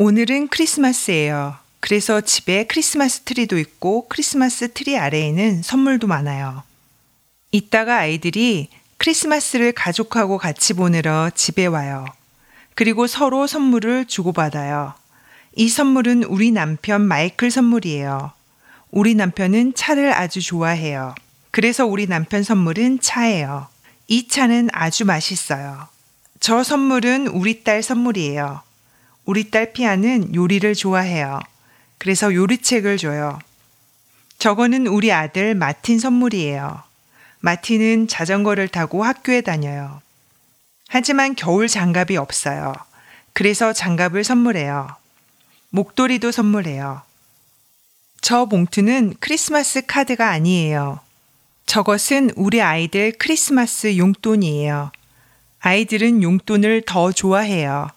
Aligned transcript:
오늘은 0.00 0.46
크리스마스예요. 0.46 1.56
그래서 1.80 2.20
집에 2.20 2.68
크리스마스 2.68 3.22
트리도 3.22 3.58
있고 3.58 4.06
크리스마스 4.08 4.72
트리 4.72 4.96
아래에는 4.96 5.62
선물도 5.62 6.06
많아요. 6.06 6.62
이따가 7.50 7.98
아이들이 7.98 8.68
크리스마스를 8.98 9.72
가족하고 9.72 10.38
같이 10.38 10.74
보내러 10.74 11.30
집에 11.34 11.66
와요. 11.66 12.06
그리고 12.76 13.08
서로 13.08 13.48
선물을 13.48 14.04
주고받아요. 14.04 14.94
이 15.56 15.68
선물은 15.68 16.22
우리 16.22 16.52
남편 16.52 17.00
마이클 17.00 17.50
선물이에요. 17.50 18.30
우리 18.92 19.16
남편은 19.16 19.74
차를 19.74 20.12
아주 20.12 20.40
좋아해요. 20.40 21.16
그래서 21.50 21.86
우리 21.86 22.06
남편 22.06 22.44
선물은 22.44 23.00
차예요. 23.00 23.66
이 24.06 24.28
차는 24.28 24.68
아주 24.72 25.04
맛있어요. 25.04 25.88
저 26.38 26.62
선물은 26.62 27.26
우리 27.26 27.64
딸 27.64 27.82
선물이에요. 27.82 28.67
우리 29.28 29.50
딸 29.50 29.74
피아는 29.74 30.34
요리를 30.34 30.74
좋아해요. 30.74 31.38
그래서 31.98 32.32
요리책을 32.32 32.96
줘요. 32.96 33.38
저거는 34.38 34.86
우리 34.86 35.12
아들 35.12 35.54
마틴 35.54 35.98
선물이에요. 35.98 36.82
마틴은 37.40 38.08
자전거를 38.08 38.68
타고 38.68 39.04
학교에 39.04 39.42
다녀요. 39.42 40.00
하지만 40.88 41.34
겨울 41.34 41.68
장갑이 41.68 42.16
없어요. 42.16 42.72
그래서 43.34 43.74
장갑을 43.74 44.24
선물해요. 44.24 44.88
목도리도 45.68 46.32
선물해요. 46.32 47.02
저 48.22 48.46
봉투는 48.46 49.16
크리스마스 49.20 49.84
카드가 49.84 50.30
아니에요. 50.30 51.00
저것은 51.66 52.30
우리 52.34 52.62
아이들 52.62 53.12
크리스마스 53.18 53.98
용돈이에요. 53.98 54.90
아이들은 55.60 56.22
용돈을 56.22 56.84
더 56.86 57.12
좋아해요. 57.12 57.90